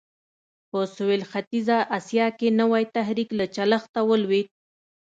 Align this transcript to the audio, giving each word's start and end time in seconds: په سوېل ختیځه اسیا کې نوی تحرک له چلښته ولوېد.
په 0.69 0.79
سوېل 0.95 1.21
ختیځه 1.31 1.77
اسیا 1.97 2.27
کې 2.37 2.47
نوی 2.59 2.83
تحرک 2.95 3.29
له 3.39 3.45
چلښته 3.55 3.99
ولوېد. 4.09 4.47